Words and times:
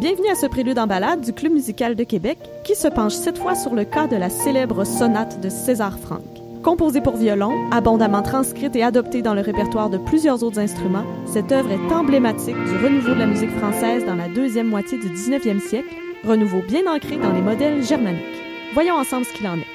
Bienvenue 0.00 0.28
à 0.28 0.34
ce 0.34 0.46
prélude 0.46 0.80
en 0.80 0.88
balade 0.88 1.20
du 1.20 1.32
Club 1.32 1.52
musical 1.52 1.94
de 1.94 2.02
Québec 2.02 2.38
qui 2.64 2.74
se 2.74 2.88
penche 2.88 3.12
cette 3.12 3.38
fois 3.38 3.54
sur 3.54 3.76
le 3.76 3.84
cas 3.84 4.08
de 4.08 4.16
la 4.16 4.28
célèbre 4.28 4.84
sonate 4.84 5.40
de 5.40 5.48
César 5.48 6.00
Franck. 6.00 6.24
Composée 6.64 7.00
pour 7.00 7.16
violon, 7.16 7.70
abondamment 7.70 8.22
transcrite 8.22 8.74
et 8.74 8.82
adoptée 8.82 9.22
dans 9.22 9.34
le 9.34 9.40
répertoire 9.40 9.90
de 9.90 9.98
plusieurs 9.98 10.42
autres 10.42 10.58
instruments, 10.58 11.06
cette 11.26 11.52
œuvre 11.52 11.70
est 11.70 11.92
emblématique 11.92 12.56
du 12.56 12.76
renouveau 12.76 13.14
de 13.14 13.20
la 13.20 13.28
musique 13.28 13.52
française 13.52 14.04
dans 14.04 14.16
la 14.16 14.28
deuxième 14.28 14.68
moitié 14.68 14.98
du 14.98 15.08
19e 15.10 15.60
siècle, 15.60 15.94
renouveau 16.24 16.62
bien 16.62 16.92
ancré 16.92 17.16
dans 17.16 17.32
les 17.32 17.42
modèles 17.42 17.84
germaniques. 17.84 18.24
Voyons 18.74 18.94
ensemble 18.94 19.26
ce 19.26 19.32
qu'il 19.32 19.46
en 19.46 19.58
est. 19.58 19.66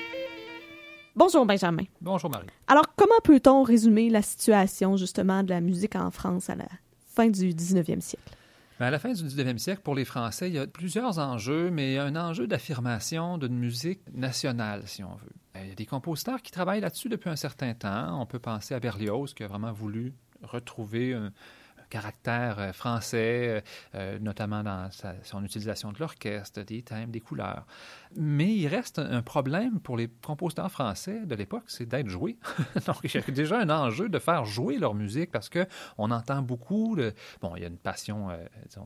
Bonjour 1.16 1.46
Benjamin. 1.46 1.84
Bonjour 2.02 2.30
Marie. 2.30 2.48
Alors, 2.68 2.94
comment 2.98 3.20
peut-on 3.24 3.64
résumer 3.64 4.10
la 4.10 4.22
situation 4.22 4.98
justement 4.98 5.44
de 5.44 5.50
la 5.50 5.62
musique 5.62 5.96
en 5.96 6.12
France 6.12 6.50
à 6.50 6.56
la 6.56 6.68
fin 7.16 7.30
du 7.30 7.54
19e 7.54 8.02
siècle? 8.02 8.36
Ben, 8.80 8.86
à 8.86 8.92
la 8.92 9.00
fin 9.00 9.12
du 9.12 9.22
19e 9.22 9.58
siècle, 9.58 9.82
pour 9.84 9.94
les 9.94 10.06
Français, 10.06 10.50
il 10.50 10.54
y 10.54 10.58
a 10.58 10.66
plusieurs 10.66 11.20
enjeux, 11.20 11.70
mais 11.70 11.98
un 11.98 12.16
enjeu 12.16 12.48
d'affirmation 12.48 13.38
d'une 13.38 13.58
musique 13.58 14.02
nationale, 14.14 14.84
si 14.86 15.04
on 15.04 15.16
veut. 15.16 15.34
Ben, 15.54 15.64
il 15.64 15.70
y 15.70 15.72
a 15.74 15.76
des 15.76 15.86
compositeurs 15.86 16.42
qui 16.42 16.52
travaillent 16.52 16.80
là-dessus 16.80 17.10
depuis 17.10 17.30
un 17.30 17.36
certain 17.36 17.74
temps. 17.74 18.22
On 18.22 18.26
peut 18.26 18.40
penser 18.40 18.74
à 18.74 18.80
Berlioz, 18.80 19.34
qui 19.36 19.44
a 19.44 19.48
vraiment 19.48 19.74
voulu 19.74 20.14
retrouver 20.44 21.14
un, 21.14 21.34
caractère 21.90 22.60
euh, 22.60 22.72
français, 22.72 23.48
euh, 23.48 23.62
euh, 23.96 24.20
notamment 24.20 24.64
dans 24.64 24.90
son 25.24 25.44
utilisation 25.44 25.92
de 25.92 26.00
l'orchestre, 26.00 26.62
des 26.62 26.82
thèmes, 26.82 27.12
des 27.12 27.20
couleurs. 27.20 27.66
Mais 28.16 28.54
il 28.54 28.68
reste 28.68 29.00
un 29.00 29.22
problème 29.22 29.80
pour 29.80 29.98
les 29.98 30.08
compositeurs 30.08 30.72
français 30.72 31.26
de 31.26 31.36
l'époque, 31.36 31.66
c'est 31.68 31.86
d'être 31.86 32.08
joué. 32.08 32.38
Donc, 32.86 32.98
il 33.04 33.14
y 33.14 33.18
a 33.18 33.22
déjà 33.32 33.60
un 33.60 33.70
enjeu 33.70 34.10
de 34.10 34.20
faire 34.20 34.46
jouer 34.46 34.78
leur 34.78 34.94
musique 34.94 35.32
parce 35.32 35.50
que 35.50 35.66
on 35.98 36.12
entend 36.12 36.42
beaucoup. 36.42 36.98
Bon, 37.42 37.56
il 37.56 37.62
y 37.62 37.66
a 37.66 37.68
une 37.68 37.78
passion 37.78 38.30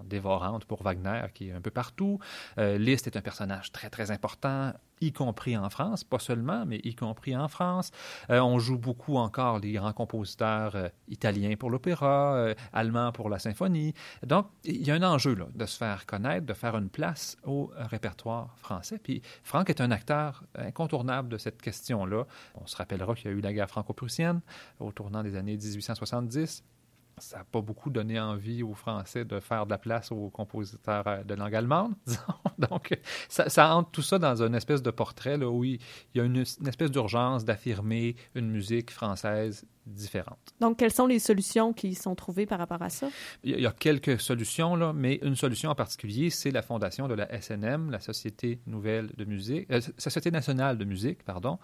dévorante 0.06 0.66
pour 0.66 0.84
Wagner 0.84 1.24
qui 1.34 1.50
est 1.50 1.54
un 1.54 1.62
peu 1.62 1.72
partout. 1.72 2.20
Liszt 2.58 3.08
est 3.08 3.18
un 3.18 3.22
personnage 3.22 3.72
très, 3.72 3.90
très 3.90 4.12
important 4.12 4.74
y 5.02 5.12
compris 5.12 5.58
en 5.58 5.70
France, 5.70 6.04
pas 6.04 6.20
seulement, 6.20 6.66
mais 6.66 6.80
y 6.84 6.96
compris 6.96 7.36
en 7.36 7.48
France. 7.48 7.92
Euh, 8.30 8.40
on 8.40 8.60
joue 8.60 8.78
beaucoup 8.78 9.18
encore 9.18 9.60
les 9.60 9.74
grands 9.74 9.94
compositeurs 9.94 10.76
euh, 10.76 10.90
italiens 11.08 11.56
pour 11.56 11.70
l'opéra, 11.70 12.36
euh, 12.36 12.56
allemands 12.72 13.12
pour 13.12 13.30
la 13.30 13.40
symphonie. 13.40 13.94
Donc, 14.26 14.48
il 14.64 14.86
y 14.86 14.92
a 14.92 14.96
un 14.96 15.04
enjeu 15.04 15.36
là, 15.36 15.48
de 15.54 15.66
se 15.66 15.78
faire 15.78 16.06
connaître, 16.06 16.46
de 16.46 16.54
faire 16.54 16.76
une 16.78 16.90
place 16.90 17.38
au 17.46 17.72
répertoire 17.76 18.56
français. 18.58 19.00
Puis, 19.02 19.22
Franck 19.44 19.70
est 19.70 19.82
un 19.82 19.92
acteur 19.92 20.44
incontournable 20.56 21.30
de 21.30 21.38
cette 21.38 21.62
question-là. 21.62 22.26
On 22.56 22.68
se 22.68 22.76
rappellera 22.76 23.16
qu'il 23.16 23.32
y 23.32 23.34
a 23.34 23.38
eu 23.38 23.42
la 23.42 23.54
guerre 23.54 23.70
franco-prussienne 23.70 24.42
au 24.80 24.92
tournant 24.92 25.24
des 25.24 25.36
années 25.36 25.58
1870 25.58 26.64
ça 27.18 27.40
n'a 27.40 27.44
pas 27.44 27.62
beaucoup 27.62 27.90
donné 27.90 28.20
envie 28.20 28.64
aux 28.64 28.74
Français 28.74 29.26
de 29.26 29.40
faire 29.40 29.66
de 29.66 29.72
la 29.72 29.78
place 29.78 30.12
aux 30.12 30.30
compositeurs 30.30 31.08
euh, 31.08 31.24
de 31.24 31.34
langue 31.34 31.56
allemande, 31.56 31.94
disons. 32.06 32.20
Donc, 32.70 32.98
ça, 33.30 33.50
ça, 33.50 33.76
entre 33.76 33.92
tout 33.92 34.02
ça 34.02 34.20
dans 34.20 34.42
une 34.42 34.56
espèce 34.56 34.82
de 34.82 34.92
portrait 34.92 35.38
là, 35.38 35.50
où 35.50 35.64
il, 35.64 35.80
y 36.16 36.20
a 36.20 36.24
une, 36.24 36.38
espèce 36.38 36.92
d'urgence 36.92 37.46
d'affirmer 37.46 38.16
une 38.36 38.50
musique 38.50 38.92
française 38.92 39.66
différente. 39.86 40.54
Donc, 40.62 40.78
quelles 40.78 40.94
sont 40.94 41.08
les 41.08 41.20
solutions 41.20 41.74
qui 41.74 41.94
sont 41.94 42.16
trouvées 42.16 42.46
par 42.46 42.60
rapport 42.60 42.82
à 42.82 42.90
ça? 42.90 43.10
Il 43.44 43.60
y 43.60 43.66
a, 43.66 43.72
quelques 43.72 44.20
solutions, 44.20 44.76
là, 44.76 44.94
mais 44.94 45.20
une 45.24 45.36
solution 45.36 45.72
en 45.72 45.76
particulier, 45.76 46.30
c'est 46.30 46.52
la 46.52 46.62
fondation 46.62 47.08
de 47.08 47.14
la 47.14 47.42
SNM, 47.42 47.92
la 47.92 48.00
Société 48.00 48.60
Nouvelle 48.66 49.12
de 49.18 49.26
Musique, 49.26 49.70
euh, 49.72 49.82
Société 49.98 50.32
Nationale 50.32 50.78
de 50.78 50.86
Musique, 50.86 51.24
pardon, 51.24 51.60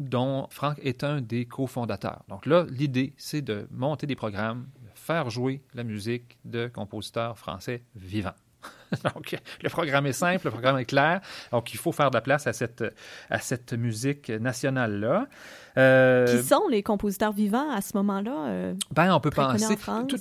dont 0.00 0.46
Franck 0.50 0.78
est 0.82 1.04
un 1.04 1.20
des 1.20 1.44
cofondateurs. 1.44 2.22
Donc 2.28 2.46
là, 2.46 2.64
l'idée, 2.70 3.12
c'est 3.18 3.42
de 3.42 3.68
monter 3.70 4.06
des 4.06 4.16
programmes 4.16 4.66
faire 5.08 5.30
jouer 5.30 5.62
la 5.72 5.84
musique 5.84 6.36
de 6.44 6.68
compositeurs 6.68 7.38
français 7.38 7.82
vivants. 7.94 8.36
Donc, 9.14 9.36
le 9.62 9.68
programme 9.68 10.06
est 10.06 10.12
simple, 10.12 10.46
le 10.46 10.50
programme 10.50 10.78
est 10.78 10.84
clair. 10.84 11.20
Donc, 11.52 11.72
il 11.72 11.78
faut 11.78 11.92
faire 11.92 12.10
de 12.10 12.16
la 12.16 12.20
place 12.20 12.46
à 12.46 12.52
cette, 12.52 12.84
à 13.30 13.38
cette 13.38 13.72
musique 13.72 14.30
nationale-là. 14.30 15.26
Euh, 15.78 16.26
qui 16.26 16.44
sont 16.44 16.66
les 16.68 16.82
compositeurs 16.82 17.32
vivants 17.32 17.70
à 17.70 17.80
ce 17.80 17.96
moment-là? 17.96 18.46
Euh, 18.48 18.74
ben, 18.90 19.14
on 19.14 19.20
peut 19.20 19.30
penser. 19.30 19.76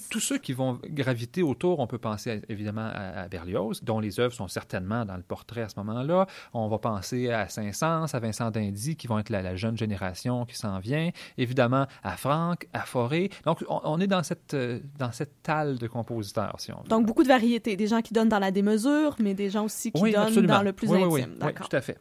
Tous 0.09 0.19
ceux 0.19 0.37
qui 0.37 0.53
vont 0.53 0.79
graviter 0.85 1.41
autour, 1.41 1.79
on 1.79 1.87
peut 1.87 1.97
penser 1.97 2.41
évidemment 2.47 2.89
à, 2.93 3.27
Berlioz, 3.27 3.81
dont 3.81 3.99
les 3.99 4.19
œuvres 4.19 4.33
sont 4.33 4.47
certainement 4.47 5.03
dans 5.05 5.17
le 5.17 5.23
portrait 5.23 5.61
à 5.61 5.69
ce 5.69 5.79
moment-là. 5.79 6.27
On 6.53 6.67
va 6.67 6.77
penser 6.77 7.31
à 7.31 7.49
Saint-Saëns, 7.49 8.13
à 8.13 8.19
Vincent 8.19 8.51
d'Indy, 8.51 8.95
qui 8.95 9.07
vont 9.07 9.17
être 9.17 9.29
la, 9.29 9.55
jeune 9.55 9.77
génération 9.77 10.45
qui 10.45 10.55
s'en 10.55 10.79
vient. 10.79 11.09
Évidemment, 11.37 11.87
à 12.03 12.17
Franck, 12.17 12.67
à 12.73 12.81
Forêt. 12.81 13.29
Donc, 13.45 13.63
on, 13.67 13.99
est 13.99 14.07
dans 14.07 14.23
cette, 14.23 14.53
euh, 14.53 14.79
dans 14.99 15.11
cette 15.11 15.41
talle 15.41 15.77
de 15.77 15.87
compositeurs, 15.87 16.55
si 16.59 16.71
on 16.71 16.81
veut. 16.81 16.89
Donc, 16.89 17.05
beaucoup 17.05 17.23
de 17.23 17.29
variétés. 17.29 17.75
Des 17.75 17.87
gens 17.87 18.01
qui 18.01 18.13
donnent 18.13 18.29
dans 18.29 18.39
la 18.39 18.51
démesure, 18.61 19.15
mais 19.19 19.33
des 19.33 19.49
gens 19.49 19.65
aussi 19.65 19.91
qui 19.91 20.11
donnent 20.11 20.45
dans 20.45 20.63
le 20.63 20.73
plus 20.73 20.91
intime. 20.91 21.07
Oui, 21.09 21.23
oui, 21.41 21.53
tout 21.53 21.75
à 21.75 21.81
fait. 21.81 21.97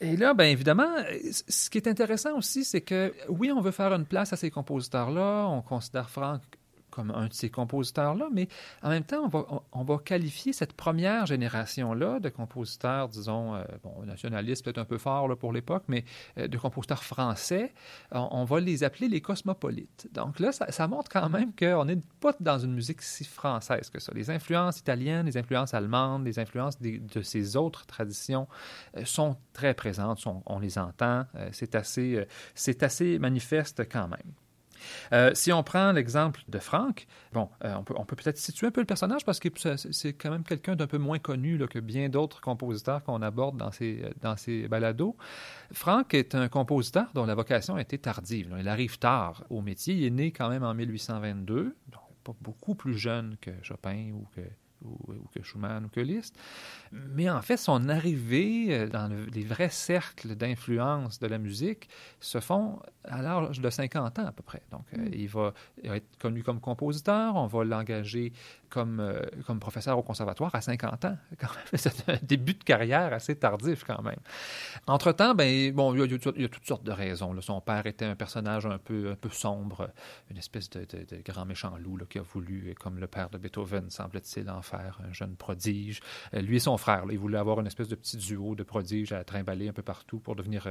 Et 0.00 0.16
là, 0.16 0.34
bien 0.34 0.46
évidemment, 0.46 0.96
ce 1.48 1.70
qui 1.70 1.78
est 1.78 1.86
intéressant 1.86 2.36
aussi, 2.36 2.64
c'est 2.64 2.80
que 2.80 3.12
oui, 3.28 3.52
on 3.52 3.60
veut 3.60 3.70
faire 3.70 3.92
une 3.92 4.04
place 4.04 4.32
à 4.32 4.36
ces 4.36 4.50
compositeurs-là. 4.50 5.46
On 5.48 5.62
considère 5.62 6.10
Franck 6.10 6.42
comme 6.92 7.10
un 7.10 7.26
de 7.26 7.32
ces 7.32 7.50
compositeurs-là, 7.50 8.28
mais 8.32 8.48
en 8.82 8.90
même 8.90 9.02
temps, 9.02 9.24
on 9.24 9.28
va, 9.28 9.64
on, 9.72 9.82
va 9.82 9.98
qualifier 9.98 10.52
cette 10.52 10.74
première 10.74 11.26
génération-là 11.26 12.20
de 12.20 12.28
compositeurs, 12.28 13.08
disons, 13.08 13.54
euh, 13.54 13.64
bon, 13.82 14.04
nationalistes 14.04 14.64
peut-être 14.64 14.78
un 14.78 14.84
peu 14.84 14.98
fort 14.98 15.26
là, 15.26 15.34
pour 15.34 15.52
l'époque, 15.52 15.84
mais 15.88 16.04
euh, 16.38 16.46
de 16.46 16.58
compositeurs 16.58 17.02
français, 17.02 17.72
on, 18.12 18.44
va 18.44 18.60
les 18.60 18.84
appeler 18.84 19.08
les 19.08 19.20
cosmopolites. 19.20 20.08
Donc 20.12 20.38
là, 20.38 20.52
ça, 20.52 20.88
montre 20.88 21.10
quand 21.10 21.28
même 21.30 21.52
qu'on 21.54 21.84
n'est 21.86 22.00
pas 22.20 22.34
dans 22.40 22.58
une 22.58 22.74
musique 22.74 23.00
si 23.02 23.24
française 23.24 23.88
que 23.88 23.98
ça. 23.98 24.12
Les 24.14 24.30
influences 24.30 24.78
italiennes, 24.78 25.26
les 25.26 25.38
influences 25.38 25.74
allemandes, 25.74 26.24
les 26.24 26.38
influences 26.38 26.78
de 26.80 27.22
ces 27.22 27.56
autres 27.56 27.86
traditions 27.86 28.46
euh, 28.96 29.04
sont 29.04 29.36
très 29.52 29.74
présentes, 29.74 30.22
on 30.46 30.58
les 30.58 30.78
entend, 30.78 31.24
c'est 31.52 31.74
assez, 31.74 32.26
c'est 32.54 32.82
assez 32.82 33.18
manifeste 33.18 33.88
quand 33.90 34.08
même. 34.08 34.32
Euh, 35.12 35.30
si 35.34 35.52
on 35.52 35.62
prend 35.62 35.92
l'exemple 35.92 36.42
de 36.48 36.58
Franck, 36.58 37.06
bon, 37.32 37.48
euh, 37.64 37.74
on 37.96 38.04
peut 38.04 38.16
peut-être 38.16 38.38
situer 38.38 38.66
un 38.66 38.70
peu 38.70 38.80
le 38.80 38.86
personnage 38.86 39.24
parce 39.24 39.40
que 39.40 39.48
c'est 39.76 40.12
quand 40.12 40.30
même 40.30 40.44
quelqu'un 40.44 40.76
d'un 40.76 40.86
peu 40.86 40.98
moins 40.98 41.18
connu 41.18 41.58
que 41.68 41.78
bien 41.78 42.08
d'autres 42.08 42.40
compositeurs 42.40 43.02
qu'on 43.04 43.22
aborde 43.22 43.56
dans 43.56 43.70
ces, 43.70 44.02
dans 44.20 44.36
ces 44.36 44.68
balados. 44.68 45.16
Franck 45.72 46.14
est 46.14 46.34
un 46.34 46.48
compositeur 46.48 47.06
dont 47.14 47.26
la 47.26 47.34
vocation 47.34 47.76
a 47.76 47.80
été 47.80 47.98
tardive. 47.98 48.54
Il 48.58 48.68
arrive 48.68 48.98
tard 48.98 49.44
au 49.50 49.60
métier. 49.60 49.94
Il 49.94 50.04
est 50.04 50.10
né 50.10 50.32
quand 50.32 50.48
même 50.48 50.64
en 50.64 50.74
1822, 50.74 51.76
donc 51.88 52.02
pas 52.24 52.34
beaucoup 52.40 52.74
plus 52.74 52.96
jeune 52.96 53.36
que 53.40 53.50
Chopin 53.62 54.12
ou 54.12 54.26
que 54.34 54.42
Schumann 55.42 55.84
ou 55.84 55.88
que 55.88 56.00
Liszt. 56.00 56.36
Mais 56.92 57.30
en 57.30 57.42
fait, 57.42 57.56
son 57.56 57.88
arrivée 57.88 58.68
euh, 58.70 58.88
dans 58.88 59.10
les 59.32 59.44
vrais 59.44 59.70
cercles 59.70 60.34
d'influence 60.34 61.18
de 61.18 61.26
la 61.26 61.38
musique 61.38 61.88
se 62.20 62.40
font 62.40 62.80
à 63.04 63.22
l'âge 63.22 63.60
de 63.60 63.70
50 63.70 64.18
ans 64.18 64.26
à 64.26 64.32
peu 64.32 64.42
près. 64.42 64.62
Donc, 64.70 64.84
euh, 64.94 64.98
mm. 64.98 65.10
il, 65.12 65.28
va, 65.28 65.52
être 65.84 66.18
connu 66.18 66.42
comme 66.42 66.60
compositeur, 66.60 67.34
on 67.36 67.46
va 67.46 67.64
l'engager 67.64 68.32
comme, 68.68 69.00
euh, 69.00 69.20
comme 69.46 69.60
professeur 69.60 69.98
au 69.98 70.02
conservatoire 70.02 70.54
à 70.54 70.60
50 70.60 71.04
ans. 71.04 71.16
C'est 71.74 72.08
un 72.08 72.18
début 72.22 72.54
de 72.54 72.64
carrière 72.64 73.12
assez 73.12 73.36
tardif 73.36 73.84
quand 73.84 74.02
même. 74.02 74.20
Entre-temps, 74.86 75.34
ben, 75.34 75.72
bon, 75.72 75.94
il 75.94 76.10
y, 76.10 76.44
a, 76.44 76.48
toutes 76.48 76.66
sortes 76.66 76.84
de 76.84 76.92
raisons. 76.92 77.38
Son 77.40 77.60
père 77.60 77.86
était 77.86 78.04
un 78.04 78.14
personnage 78.14 78.66
un 78.66 78.78
peu, 78.78 79.10
un 79.10 79.16
peu 79.16 79.30
sombre, 79.30 79.90
une 80.30 80.38
espèce 80.38 80.70
de, 80.70 80.86
grand 81.24 81.44
méchant 81.44 81.76
loup 81.78 81.98
qui 82.08 82.18
a 82.18 82.22
voulu, 82.22 82.74
comme 82.80 82.98
le 82.98 83.06
père 83.06 83.28
de 83.30 83.38
Beethoven, 83.38 83.90
semble-t-il, 83.90 84.48
en 84.48 84.62
faire 84.62 85.00
un 85.06 85.12
jeune 85.12 85.36
prodige. 85.36 86.00
lui 86.32 86.56
et 86.56 86.60
son 86.60 86.78
frère, 86.78 87.04
là, 87.04 87.12
ils 87.12 87.18
voulaient 87.18 87.38
avoir 87.38 87.60
une 87.60 87.66
espèce 87.66 87.88
de 87.88 87.94
petit 87.94 88.16
duo 88.16 88.54
de 88.54 88.62
prodiges 88.62 89.12
à 89.12 89.24
trimballer 89.24 89.68
un 89.68 89.72
peu 89.72 89.82
partout 89.82 90.20
pour 90.20 90.36
devenir 90.36 90.66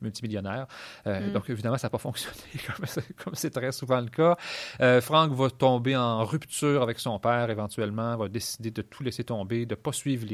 multimillionnaire. 0.00 0.66
Mm. 1.04 1.32
Donc, 1.32 1.50
évidemment, 1.50 1.71
ça 1.78 1.86
n'a 1.86 1.90
pas 1.90 1.98
fonctionné, 1.98 2.36
comme 3.24 3.34
c'est 3.34 3.50
très 3.50 3.72
souvent 3.72 4.00
le 4.00 4.08
cas. 4.08 4.36
Euh, 4.80 5.00
Franck 5.00 5.32
va 5.32 5.50
tomber 5.50 5.96
en 5.96 6.24
rupture 6.24 6.82
avec 6.82 6.98
son 6.98 7.18
père 7.18 7.50
éventuellement, 7.50 8.16
va 8.16 8.28
décider 8.28 8.70
de 8.70 8.82
tout 8.82 9.02
laisser 9.02 9.24
tomber, 9.24 9.66
de 9.66 9.74
ne 9.74 9.80
pas 9.80 9.92
suivre 9.92 10.26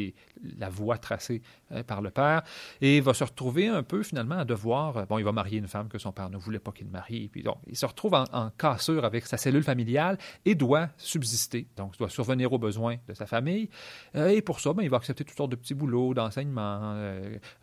la 0.59 0.69
voie 0.69 0.99
tracée 0.99 1.43
euh, 1.73 1.83
par 1.83 2.03
le 2.03 2.11
père, 2.11 2.43
et 2.81 3.01
va 3.01 3.15
se 3.15 3.25
retrouver 3.25 3.69
un 3.69 3.83
peu 3.83 4.03
finalement 4.03 4.39
à 4.39 4.45
devoir, 4.45 4.97
euh, 4.97 5.05
bon, 5.07 5.19
il 5.19 5.25
va 5.25 5.33
marier 5.33 5.59
une 5.59 5.69
femme 5.69 5.89
que 5.89 5.99
son 5.99 6.13
père 6.13 6.31
ne 6.31 6.37
voulait 6.37 6.59
pas 6.59 6.73
qu'il 6.73 6.89
marie, 6.89 7.29
puis 7.29 7.43
donc 7.43 7.59
il 7.67 7.77
se 7.77 7.87
retrouve 7.87 8.15
en, 8.15 8.51
cassure 8.57 9.05
avec 9.05 9.27
sa 9.27 9.37
cellule 9.37 9.63
familiale 9.63 10.19
et 10.45 10.55
doit 10.55 10.89
subsister, 10.97 11.67
donc 11.77 11.97
doit 11.99 12.09
survenir 12.09 12.53
aux 12.53 12.59
besoins 12.59 12.97
de 13.07 13.15
sa 13.15 13.27
famille, 13.27 13.69
et 14.15 14.43
pour 14.43 14.61
ça, 14.61 14.73
ben, 14.73 14.83
il 14.83 14.91
va 14.91 14.97
accepter 14.97 15.25
toutes 15.25 15.37
sortes 15.37 15.51
de 15.51 15.57
petits 15.57 15.75
boulots 15.75 16.15
d'enseignement, 16.15 16.97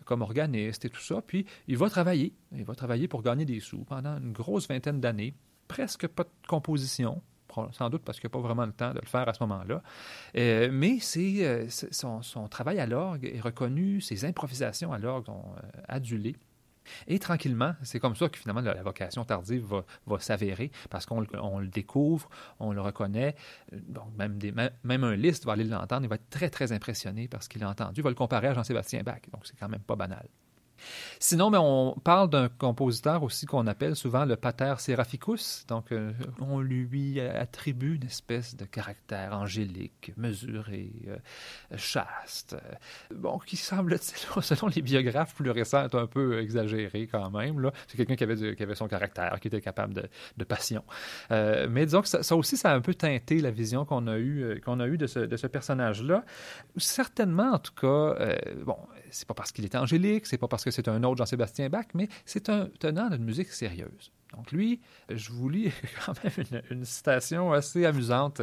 comme 0.06 0.22
organiste 0.22 0.86
et 0.86 0.90
tout 0.90 1.02
ça, 1.02 1.22
puis 1.26 1.46
il 1.68 1.78
va 1.78 1.90
travailler, 1.90 2.34
il 2.56 2.64
va 2.64 2.76
travailler 2.76 3.08
pour 3.08 3.22
gagner 3.22 3.46
des 3.46 3.60
pendant 3.88 4.18
une 4.18 4.32
grosse 4.32 4.68
vingtaine 4.68 5.00
d'années, 5.00 5.34
presque 5.68 6.08
pas 6.08 6.24
de 6.24 6.48
composition, 6.48 7.22
sans 7.72 7.90
doute 7.90 8.04
parce 8.04 8.20
qu'il 8.20 8.28
n'y 8.28 8.32
a 8.32 8.36
pas 8.38 8.46
vraiment 8.46 8.66
le 8.66 8.74
temps 8.74 8.94
de 8.94 9.00
le 9.00 9.08
faire 9.08 9.28
à 9.28 9.34
ce 9.34 9.44
moment-là. 9.44 9.82
Euh, 10.38 10.70
mais 10.72 11.00
euh, 11.18 11.68
son, 11.70 12.48
travail 12.50 12.80
à 12.80 12.86
l'orgue 12.86 13.26
est 13.26 13.40
reconnu, 13.40 14.02
ses 14.02 14.26
improvisations 14.26 14.92
à 14.92 15.00
l'orgue 15.00 15.26
sont 15.26 15.44
euh, 15.58 15.82
adulées. 15.88 16.36
Et 17.08 17.18
tranquillement, 17.18 17.74
c'est 17.82 18.00
comme 18.00 18.16
ça 18.16 18.30
que 18.30 18.38
finalement 18.38 18.62
la 18.62 18.84
vocation 18.84 19.26
tardive 19.26 19.66
va, 20.06 20.20
s'avérer 20.20 20.72
parce 20.92 21.08
qu'on 21.08 21.20
le 21.20 21.68
découvre, 21.68 22.30
on 22.60 22.74
le 22.74 22.82
reconnaît. 22.82 23.36
Donc, 23.72 24.10
même 24.16 25.04
un 25.04 25.16
liste 25.16 25.46
va 25.46 25.54
aller 25.54 25.64
l'entendre, 25.64 26.04
il 26.04 26.10
va 26.10 26.16
être 26.16 26.30
très, 26.30 26.52
très 26.52 26.74
impressionné 26.74 27.28
parce 27.28 27.48
qu'il 27.48 27.64
a 27.64 27.70
entendu, 27.70 28.02
il 28.02 28.04
va 28.04 28.12
le 28.12 28.16
comparer 28.16 28.50
à 28.50 28.54
Jean-Sébastien 28.54 29.02
Bach. 29.02 29.22
Donc, 29.32 29.48
c'est 29.48 29.58
quand 29.58 29.68
même 29.68 29.82
pas 29.82 29.96
banal. 29.96 30.28
Sinon, 31.20 31.50
mais 31.50 31.58
on 31.58 31.94
parle 32.04 32.30
d'un 32.30 32.50
compositeur 32.50 33.24
aussi 33.24 33.46
qu'on 33.46 33.68
appelle 33.68 33.96
souvent 33.96 34.26
le 34.26 34.36
pater 34.36 34.76
seraphicus. 34.80 35.66
Donc, 35.68 35.92
euh, 35.92 36.12
on 36.40 36.60
lui 36.60 37.20
attribue 37.20 37.96
une 37.96 38.06
espèce 38.06 38.56
de 38.56 38.66
caractère 38.66 39.34
angélique, 39.34 40.14
mesuré, 40.18 40.92
euh, 41.08 41.18
chaste. 41.78 42.54
Euh, 42.54 43.16
bon, 43.16 43.40
qui 43.40 43.56
semble, 43.56 43.98
selon 44.42 44.68
les 44.68 44.82
biographes 44.82 45.36
plus 45.36 45.52
récents, 45.52 45.86
être 45.86 45.98
un 45.98 46.08
peu 46.08 46.40
exagéré 46.40 47.08
quand 47.08 47.32
même. 47.32 47.72
C'est 47.88 47.98
quelqu'un 47.98 48.16
qui 48.16 48.24
avait, 48.24 48.56
qui 48.56 48.64
avait 48.64 48.76
son 48.76 48.88
caractère, 48.88 49.40
qui 49.40 49.48
était 49.48 49.62
capable 49.62 49.94
de, 49.94 50.44
passion. 50.46 50.84
mais 51.32 51.86
disons 51.86 52.02
que 52.02 52.08
ça, 52.08 52.36
aussi, 52.36 52.56
ça 52.56 52.70
a 52.72 52.76
un 52.76 52.82
peu 52.82 52.94
teinté 52.94 53.40
la 53.40 53.50
vision 53.50 53.84
qu'on 53.84 54.06
a 54.06 54.20
eue 54.20 54.62
qu'on 54.64 54.80
a 54.80 54.88
eu 54.88 54.96
de 54.96 55.08
ce 55.08 55.48
personnage-là. 55.48 56.24
Certainement, 56.78 57.54
en 57.54 57.58
tout 57.58 57.74
cas, 57.74 58.16
bon, 58.64 58.78
c'est 59.16 59.28
pas 59.28 59.34
parce 59.34 59.54
qu'il 59.54 59.64
est 59.64 59.76
angélique, 59.76 60.26
c'est 60.26 60.38
pas 60.38 60.50
parce 60.50 60.66
que 60.66 60.72
c'est 60.72 60.90
un 60.90 61.02
autre 61.04 61.18
Jean-Sébastien 61.18 61.70
Bach, 61.70 61.86
mais 61.94 62.10
c'est 62.26 62.50
un 62.50 62.68
tenant 62.80 63.10
d'une 63.10 63.24
musique 63.24 63.48
sérieuse. 63.48 64.12
Donc 64.36 64.52
lui, 64.52 64.82
je 65.10 65.32
vous 65.32 65.48
lis 65.48 65.72
quand 66.06 66.22
même 66.22 66.64
une, 66.70 66.84
citation 66.84 67.54
assez 67.54 67.86
amusante 67.86 68.42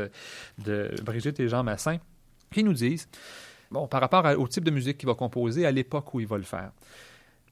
de 0.64 0.94
Brigitte 1.04 1.38
et 1.40 1.48
Jean 1.48 1.62
Massin 1.62 1.98
qui 2.50 2.64
nous 2.64 2.72
disent, 2.72 3.06
bon, 3.70 3.86
par 3.86 4.00
rapport 4.00 4.24
au 4.38 4.48
type 4.48 4.64
de 4.64 4.70
musique 4.70 4.96
qu'il 4.96 5.08
va 5.08 5.14
composer 5.14 5.66
à 5.66 5.70
l'époque 5.70 6.14
où 6.14 6.20
il 6.20 6.26
va 6.26 6.38
le 6.38 6.42
faire. 6.42 6.72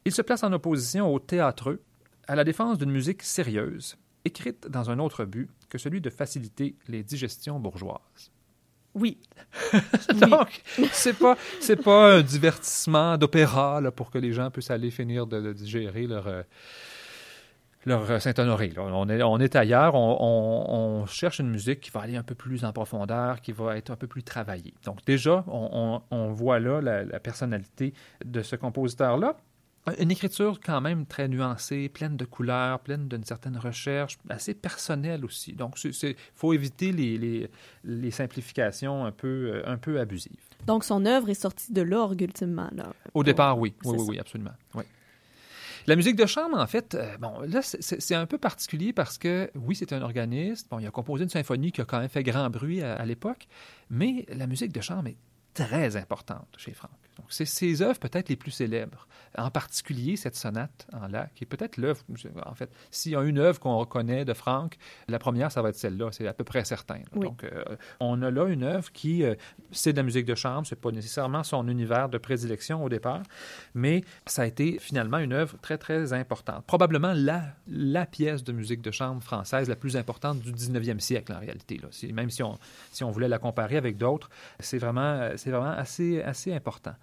Il 0.06 0.12
se 0.12 0.22
place 0.22 0.42
en 0.42 0.52
opposition 0.54 1.12
au 1.12 1.18
théâtreux, 1.18 1.82
à 2.26 2.34
la 2.34 2.44
défense 2.44 2.78
d'une 2.78 2.90
musique 2.90 3.22
sérieuse, 3.22 3.98
écrite 4.24 4.66
dans 4.66 4.88
un 4.88 4.98
autre 4.98 5.26
but 5.26 5.50
que 5.68 5.76
celui 5.76 6.00
de 6.00 6.08
faciliter 6.08 6.74
les 6.88 7.02
digestions 7.02 7.60
bourgeoises. 7.60 8.32
Oui. 8.94 9.18
Donc, 10.14 10.62
c'est 10.92 11.16
pas 11.16 11.36
c'est 11.60 11.82
pas 11.82 12.14
un 12.14 12.22
divertissement 12.22 13.16
d'opéra 13.16 13.80
pour 13.94 14.10
que 14.10 14.18
les 14.18 14.32
gens 14.32 14.50
puissent 14.50 14.70
aller 14.70 14.90
finir 14.90 15.26
de, 15.26 15.52
digérer 15.52 16.06
leur 16.06 16.26
euh, 16.26 16.42
leur 17.86 18.10
euh, 18.10 18.18
Saint-Honoré. 18.18 18.72
On 18.76 19.08
est, 19.08 19.22
on 19.22 19.38
est 19.38 19.54
ailleurs, 19.56 19.94
on, 19.94 21.06
cherche 21.06 21.38
une 21.38 21.50
musique 21.50 21.80
qui 21.80 21.90
va 21.90 22.00
aller 22.00 22.16
un 22.16 22.22
peu 22.22 22.34
plus 22.34 22.64
en 22.64 22.72
profondeur, 22.72 23.40
qui 23.40 23.52
va 23.52 23.76
être 23.76 23.90
un 23.90 23.96
peu 23.96 24.06
plus 24.06 24.22
travaillée. 24.22 24.74
Donc 24.84 25.04
déjà, 25.06 25.44
on, 25.46 26.32
voit 26.32 26.58
là 26.58 26.80
la 26.80 27.20
personnalité 27.20 27.94
de 28.24 28.42
ce 28.42 28.56
compositeur-là. 28.56 29.36
Une 29.98 30.10
écriture 30.10 30.60
quand 30.60 30.80
même 30.80 31.06
très 31.06 31.26
nuancée, 31.26 31.88
pleine 31.88 32.16
de 32.16 32.26
couleurs, 32.26 32.80
pleine 32.80 33.08
d'une 33.08 33.24
certaine 33.24 33.56
recherche, 33.56 34.18
assez 34.28 34.52
personnelle 34.52 35.24
aussi. 35.24 35.54
Donc, 35.54 35.82
il 35.82 36.16
faut 36.34 36.52
éviter 36.52 36.92
les, 36.92 37.48
les, 37.84 38.10
simplifications 38.10 39.06
un 39.06 39.10
peu, 39.10 39.52
euh, 39.54 39.62
un 39.64 39.78
peu 39.78 39.98
abusives. 39.98 40.44
Donc, 40.66 40.84
son 40.84 41.06
œuvre 41.06 41.30
est 41.30 41.34
sortie 41.34 41.72
de 41.72 41.80
l'orgue, 41.80 42.20
ultimement. 42.20 42.68
Là. 42.72 42.92
Au 43.14 43.24
départ, 43.24 43.58
oui. 43.58 43.74
Oui, 43.84 43.96
oui, 43.98 44.06
oui, 44.10 44.18
absolument. 44.18 44.52
Oui. 44.74 44.84
La 45.86 45.96
musique 45.96 46.16
de 46.16 46.26
chambre, 46.26 46.58
en 46.58 46.66
fait, 46.66 46.94
euh, 46.94 47.16
bon, 47.16 47.40
là, 47.40 47.60
c'est 47.62 48.14
un 48.14 48.26
peu 48.26 48.36
particulier 48.36 48.92
parce 48.92 49.16
que, 49.16 49.50
oui, 49.54 49.74
c'est 49.74 49.94
un 49.94 50.02
organiste. 50.02 50.68
Bon, 50.70 50.78
il 50.78 50.86
a 50.86 50.90
composé 50.90 51.24
une 51.24 51.30
symphonie 51.30 51.72
qui 51.72 51.80
a 51.80 51.86
quand 51.86 52.00
même 52.00 52.10
fait 52.10 52.22
grand 52.22 52.50
bruit 52.50 52.82
à 52.82 53.04
l'époque, 53.06 53.48
mais 53.88 54.26
la 54.28 54.46
musique 54.46 54.72
de 54.72 54.82
chambre 54.82 55.08
est 55.08 55.16
très 55.54 55.96
importante 55.96 56.48
chez 56.58 56.72
Franck. 56.72 56.90
Donc, 57.20 57.26
c'est 57.28 57.44
ses 57.44 57.82
œuvres 57.82 57.98
peut-être 57.98 58.30
les 58.30 58.36
plus 58.36 58.50
célèbres. 58.50 59.06
En 59.36 59.50
particulier, 59.50 60.16
cette 60.16 60.34
sonate 60.34 60.86
en 60.92 61.06
La, 61.06 61.26
qui 61.34 61.44
est 61.44 61.46
peut-être 61.46 61.76
l'œuvre, 61.76 62.02
en 62.46 62.54
fait, 62.54 62.70
s'il 62.90 63.12
y 63.12 63.16
a 63.16 63.22
une 63.22 63.38
œuvre 63.38 63.60
qu'on 63.60 63.76
reconnaît 63.76 64.24
de 64.24 64.32
Franck, 64.32 64.76
la 65.06 65.18
première, 65.18 65.52
ça 65.52 65.60
va 65.60 65.68
être 65.68 65.76
celle-là, 65.76 66.10
c'est 66.12 66.26
à 66.26 66.32
peu 66.32 66.44
près 66.44 66.64
certain. 66.64 67.00
Donc, 67.14 67.44
euh, 67.44 67.76
on 68.00 68.22
a 68.22 68.30
là 68.30 68.46
une 68.46 68.64
œuvre 68.64 68.90
qui, 68.90 69.22
euh, 69.22 69.34
c'est 69.70 69.92
de 69.92 69.98
la 69.98 70.02
musique 70.02 70.24
de 70.24 70.34
chambre, 70.34 70.66
c'est 70.66 70.80
pas 70.80 70.90
nécessairement 70.90 71.44
son 71.44 71.68
univers 71.68 72.08
de 72.08 72.18
prédilection 72.18 72.82
au 72.82 72.88
départ, 72.88 73.22
mais 73.74 74.02
ça 74.26 74.42
a 74.42 74.46
été 74.46 74.78
finalement 74.80 75.18
une 75.18 75.34
œuvre 75.34 75.58
très, 75.60 75.76
très 75.76 76.14
importante. 76.14 76.64
Probablement 76.64 77.12
la, 77.14 77.42
la 77.68 78.06
pièce 78.06 78.42
de 78.42 78.52
musique 78.52 78.80
de 78.80 78.90
chambre 78.90 79.22
française 79.22 79.68
la 79.68 79.76
plus 79.76 79.96
importante 79.96 80.40
du 80.40 80.52
19e 80.52 80.98
siècle, 80.98 81.32
en 81.32 81.38
réalité. 81.38 81.78
Là. 81.78 81.88
Même 82.12 82.30
si 82.30 82.42
on, 82.42 82.58
si 82.92 83.04
on 83.04 83.10
voulait 83.10 83.28
la 83.28 83.38
comparer 83.38 83.76
avec 83.76 83.98
d'autres, 83.98 84.30
c'est 84.58 84.78
vraiment, 84.78 85.30
c'est 85.36 85.50
vraiment 85.50 85.70
assez, 85.70 86.22
assez 86.22 86.52
important. 86.52 86.94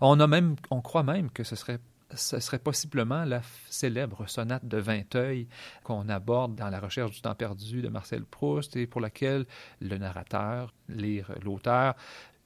On 0.00 0.18
a 0.20 0.26
même, 0.26 0.56
on 0.70 0.80
croit 0.80 1.02
même 1.02 1.30
que 1.30 1.44
ce 1.44 1.56
serait 1.56 1.80
ce 2.14 2.38
serait 2.38 2.58
possiblement 2.58 3.24
la 3.24 3.42
célèbre 3.68 4.28
sonate 4.28 4.66
de 4.66 4.78
Vinteuil 4.78 5.48
qu'on 5.82 6.08
aborde 6.08 6.54
dans 6.54 6.68
La 6.68 6.78
recherche 6.78 7.10
du 7.10 7.20
temps 7.20 7.34
perdu 7.34 7.82
de 7.82 7.88
Marcel 7.88 8.24
Proust 8.24 8.76
et 8.76 8.86
pour 8.86 9.00
laquelle 9.00 9.44
le 9.80 9.98
narrateur, 9.98 10.72
lire 10.88 11.32
l'auteur, 11.44 11.94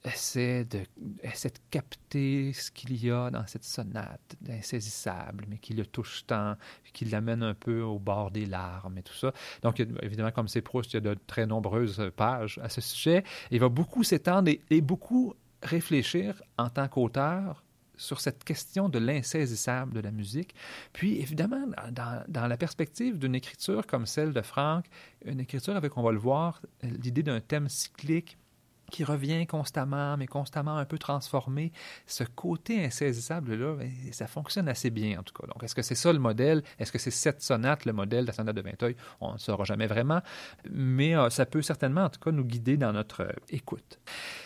essaie 0.04 0.64
de, 0.64 0.80
essaie 1.22 1.50
de 1.50 1.58
capter 1.70 2.52
ce 2.54 2.70
qu'il 2.70 3.04
y 3.04 3.10
a 3.10 3.30
dans 3.30 3.46
cette 3.46 3.64
sonate 3.64 4.36
d'insaisissable, 4.40 5.44
mais 5.48 5.58
qui 5.58 5.74
le 5.74 5.84
touche 5.84 6.24
tant, 6.26 6.56
qui 6.94 7.04
l'amène 7.04 7.42
un 7.42 7.54
peu 7.54 7.82
au 7.82 7.98
bord 7.98 8.30
des 8.30 8.46
larmes 8.46 8.96
et 8.96 9.02
tout 9.02 9.14
ça. 9.14 9.32
Donc, 9.62 9.80
évidemment, 10.00 10.30
comme 10.30 10.48
c'est 10.48 10.62
Proust, 10.62 10.92
il 10.92 10.96
y 10.96 10.98
a 10.98 11.00
de 11.00 11.16
très 11.26 11.46
nombreuses 11.46 12.10
pages 12.16 12.58
à 12.62 12.70
ce 12.70 12.80
sujet. 12.80 13.24
Il 13.50 13.60
va 13.60 13.68
beaucoup 13.68 14.02
s'étendre 14.02 14.50
et 14.70 14.80
beaucoup 14.80 15.34
réfléchir 15.62 16.42
en 16.58 16.70
tant 16.70 16.88
qu'auteur 16.88 17.62
sur 18.00 18.20
cette 18.20 18.44
question 18.44 18.88
de 18.88 18.98
l'insaisissable 18.98 19.92
de 19.92 20.00
la 20.00 20.10
musique. 20.10 20.54
Puis, 20.92 21.20
évidemment, 21.20 21.66
dans, 21.92 22.46
la 22.48 22.56
perspective 22.56 23.18
d'une 23.18 23.34
écriture 23.34 23.86
comme 23.86 24.06
celle 24.06 24.32
de 24.32 24.40
Franck, 24.40 24.86
une 25.24 25.40
écriture 25.40 25.76
avec, 25.76 25.96
on 25.96 26.02
va 26.02 26.12
le 26.12 26.18
voir, 26.18 26.62
l'idée 26.82 27.22
d'un 27.22 27.40
thème 27.40 27.68
cyclique 27.68 28.38
qui 28.90 29.04
revient 29.04 29.46
constamment, 29.46 30.16
mais 30.16 30.26
constamment 30.26 30.76
un 30.76 30.84
peu 30.84 30.98
transformé. 30.98 31.72
Ce 32.06 32.24
côté 32.24 32.84
insaisissable-là, 32.84 33.76
ben, 33.76 33.90
ça 34.10 34.26
fonctionne 34.26 34.68
assez 34.68 34.90
bien, 34.90 35.20
en 35.20 35.22
tout 35.22 35.32
cas. 35.32 35.46
Donc, 35.46 35.62
est-ce 35.62 35.74
que 35.74 35.82
c'est 35.82 35.94
ça 35.94 36.12
le 36.12 36.18
modèle? 36.18 36.62
Est-ce 36.78 36.92
que 36.92 36.98
c'est 36.98 37.10
cette 37.10 37.40
sonate, 37.40 37.84
le 37.84 37.92
modèle 37.92 38.22
de 38.22 38.26
la 38.26 38.32
sonate 38.32 38.56
de 38.56 38.60
Vinteuil? 38.60 38.96
On 39.20 39.34
ne 39.34 39.38
saura 39.38 39.64
jamais 39.64 39.86
vraiment, 39.86 40.20
mais 40.70 41.16
euh, 41.16 41.30
ça 41.30 41.46
peut 41.46 41.62
certainement, 41.62 42.04
en 42.04 42.10
tout 42.10 42.20
cas, 42.20 42.32
nous 42.32 42.44
guider 42.44 42.76
dans 42.76 42.92
notre 42.92 43.22
euh, 43.22 43.32
écoute. 43.48 44.00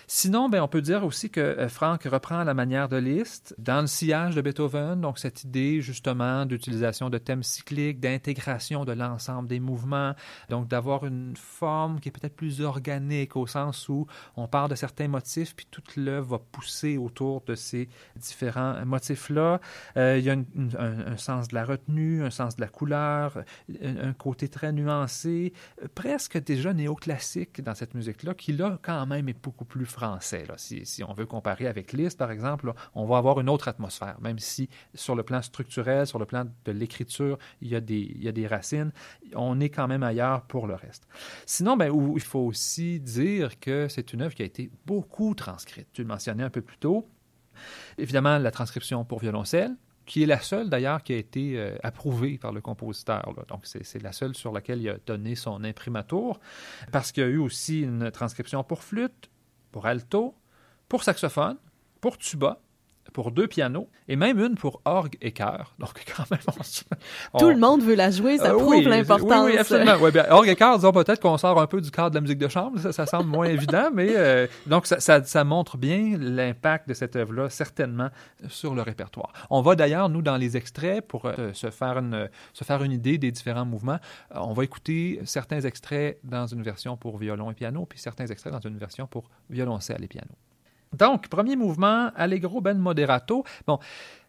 Sinon, 0.07 0.49
ben, 0.49 0.61
on 0.61 0.69
peut 0.69 0.83
dire 0.83 1.05
aussi 1.05 1.31
que 1.31 1.41
euh, 1.41 1.69
Franck 1.69 2.05
reprend 2.05 2.45
la 2.45 2.55
manière 2.55 2.89
de 2.89 2.97
Liszt 2.97 3.55
dans 3.59 3.81
le 3.81 3.87
sillage 3.87 4.35
de 4.35 4.43
Beethoven, 4.43 5.01
donc 5.01 5.19
cette 5.19 5.45
idée 5.45 5.81
justement 5.81 6.45
d'utilisation 6.45 7.09
de 7.09 7.19
thèmes 7.19 7.43
cycliques, 7.43 8.01
d'intégration 8.01 8.85
de 8.85 8.93
l'ensemble 8.93 9.49
des 9.49 9.61
mouvements, 9.61 10.15
donc 10.51 10.69
d'avoir 10.69 11.07
une 11.07 11.35
forme 11.37 12.01
qui 12.01 12.11
est 12.11 12.13
peut-être 12.13 12.37
plus 12.37 12.61
organique 12.61 13.37
au 13.37 13.47
sens 13.47 13.89
où 13.89 14.07
on 14.37 14.47
part 14.47 14.69
de 14.69 14.75
certains 14.75 15.09
motifs, 15.09 15.57
puis 15.57 15.67
toute 15.71 15.97
l'œuvre 15.97 16.37
va 16.37 16.39
pousser 16.39 16.99
autour 16.99 17.43
de 17.47 17.55
ces 17.55 17.89
différents 18.17 18.85
motifs-là. 18.85 19.61
Euh, 19.97 20.19
il 20.19 20.25
y 20.25 20.31
a 20.31 20.37
un, 20.79 21.17
sens 21.17 21.49
de 21.49 21.55
la 21.55 21.65
retenue, 21.65 22.25
un 22.25 22.31
sens 22.31 22.57
de 22.57 22.61
la 22.61 22.69
couleur, 22.69 23.39
un, 23.83 24.13
côté 24.13 24.49
très 24.49 24.73
nuancé, 24.73 25.53
presque 25.95 26.43
déjà 26.43 26.73
néoclassique 26.75 27.63
dans 27.63 27.75
cette 27.75 27.95
musique-là, 27.95 28.35
qui 28.35 28.53
là 28.53 28.79
quand 28.83 29.07
même 29.07 29.29
est 29.29 29.43
beaucoup 29.43 29.65
plus 29.65 29.87
français. 29.95 30.45
Si, 30.57 31.05
on 31.05 31.13
veut 31.15 31.27
comparer 31.27 31.67
avec 31.67 31.93
Liszt, 31.93 32.19
par 32.19 32.31
exemple, 32.31 32.73
on 32.95 33.07
va 33.07 33.17
avoir 33.19 33.41
une 33.41 33.49
autre 33.49 33.69
atmosphère, 33.69 34.17
même 34.21 34.39
si 34.39 34.69
sur 34.95 35.15
le 35.15 35.23
plan 35.23 35.41
structurel, 35.41 36.07
sur 36.07 36.19
le 36.19 36.27
plan 36.27 36.45
de 36.65 36.73
l'écriture, 36.73 37.39
il, 37.63 37.69
y 37.69 37.77
a 37.77 37.81
des, 37.81 38.13
il 38.17 38.23
y 38.23 38.29
a 38.29 38.33
des 38.33 38.47
racines, 38.47 38.93
on 39.35 39.61
est 39.61 39.71
quand 39.71 39.87
même 39.87 40.03
ailleurs 40.03 40.43
pour 40.43 40.67
le 40.67 40.75
reste. 40.75 41.07
Sinon, 41.47 41.77
ben, 41.77 41.93
il 42.15 42.21
faut 42.21 42.41
aussi 42.41 43.01
dire 43.01 43.61
que 43.61 43.89
c'est 43.89 44.13
une 44.13 44.23
œuvre 44.23 44.35
qui 44.35 44.43
a 44.43 44.47
été 44.47 44.71
beaucoup 44.85 45.35
transcrite. 45.35 45.87
Tu 45.93 46.03
le 46.03 46.09
mentionnais 46.09 46.43
un 46.43 46.51
peu 46.51 46.61
plus 46.61 46.79
tôt. 46.79 47.09
Évidemment, 47.97 48.39
la 48.39 48.51
transcription 48.51 49.05
pour 49.05 49.21
violoncelle, 49.21 49.77
qui 50.07 50.23
est 50.23 50.27
la 50.27 50.41
seule 50.41 50.69
d'ailleurs 50.69 51.03
qui 51.03 51.15
a 51.15 51.17
été 51.17 51.59
euh, 51.59 51.77
approuvée 51.83 52.37
par 52.39 52.53
le 52.53 52.61
compositeur. 52.61 53.23
Donc, 53.49 53.61
c'est 53.65 54.03
la 54.03 54.13
seule 54.13 54.35
sur 54.35 54.53
laquelle 54.53 54.83
il 54.83 54.89
a 54.91 54.97
donné 55.07 55.35
son 55.35 55.63
imprimatur, 55.65 56.41
parce 56.93 57.13
qu'il 57.13 57.23
y 57.23 57.27
a 57.27 57.31
eu 57.31 57.39
aussi 57.39 57.83
une 57.83 58.11
transcription 58.11 58.65
pour 58.65 58.83
flûte, 58.83 59.31
pour 59.75 59.87
alto, 59.87 60.37
pour 60.89 61.03
saxophone, 61.03 61.57
pour 62.01 62.17
tuba, 62.17 62.61
pour 63.15 63.31
deux 63.31 63.47
pianos 63.47 63.89
et 64.09 64.17
même 64.17 64.39
une 64.41 64.57
pour 64.57 64.83
orgue 64.85 65.17
et 65.23 65.33
chœur. 65.33 65.75
Donc, 65.79 66.05
quand 66.15 66.31
même, 66.31 66.41
Tout 67.39 67.49
le 67.49 67.57
monde 67.57 67.81
veut 67.81 67.95
la 67.95 68.11
jouer, 68.11 68.37
ça 68.37 68.51
euh, 68.51 68.59
prouve 68.59 68.83
l'importance. 68.83 69.47
Oui, 69.47 69.53
oui, 69.53 69.59
absolument. 69.59 69.97
Ouais, 69.97 70.11
bien, 70.11 70.27
orgue 70.29 70.49
et 70.49 70.57
chœur, 70.57 70.77
disons 70.77 70.93
peut-être 70.93 71.21
qu'on 71.21 71.39
sort 71.39 71.59
un 71.59 71.67
peu 71.67 71.81
du 71.81 71.91
cadre 71.91 72.11
de 72.11 72.17
la 72.17 72.21
musique 72.21 72.39
de 72.39 72.49
chambre, 72.49 72.79
ça, 72.81 72.93
ça 72.93 73.07
semble 73.07 73.31
moins 73.31 73.47
évident, 73.47 73.89
mais 73.95 74.11
euh, 74.15 74.47
donc 74.67 74.87
ça, 74.87 74.99
ça, 75.01 75.23
ça, 75.25 75.45
montre 75.45 75.79
bien 75.79 76.19
l'impact 76.19 76.89
de 76.89 76.95
cette 76.95 77.15
œuvre-là, 77.15 77.49
certainement, 77.49 78.11
sur 78.49 78.75
le 78.75 78.83
répertoire. 78.83 79.33
On 79.49 79.63
va 79.63 79.77
d'ailleurs, 79.77 80.09
nous, 80.09 80.21
dans 80.21 80.37
les 80.37 80.57
extraits, 80.57 81.07
pour 81.07 81.27
euh, 81.27 81.53
se, 81.53 81.71
faire 81.71 81.99
une, 81.99 82.29
se 82.53 82.65
faire 82.65 82.83
une 82.83 82.93
idée 82.93 83.17
des 83.17 83.31
différents 83.31 83.65
mouvements, 83.65 83.99
on 84.35 84.53
va 84.53 84.65
écouter 84.65 85.21
certains 85.25 85.61
extraits 85.61 86.19
dans 86.25 86.49
une 86.49 86.63
version 86.63 86.97
pour 86.97 87.19
violon 87.19 87.51
et 87.53 87.55
piano, 87.55 87.87
puis 87.87 88.01
certains 88.01 88.27
extraits 88.27 88.53
dans 88.53 88.69
une 88.69 88.77
version 88.77 89.07
pour 89.07 89.31
violoncelle 89.49 90.03
et 90.03 90.09
piano. 90.09 90.35
Donc, 90.95 91.29
premier 91.29 91.57
mouvement, 91.57 92.11
Allegro 92.17 92.61
ben 92.61 92.79
moderato. 92.79 93.45
Bon, 93.67 93.79